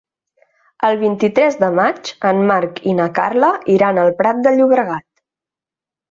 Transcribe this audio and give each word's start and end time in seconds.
El 0.87 0.95
vint-i-tres 1.01 1.57
de 1.63 1.67
maig 1.81 2.09
en 2.31 2.41
Marc 2.51 2.81
i 2.93 2.95
na 3.03 3.07
Carla 3.19 3.49
iran 3.77 3.99
al 4.05 4.09
Prat 4.23 4.41
de 4.47 4.55
Llobregat. 4.57 5.07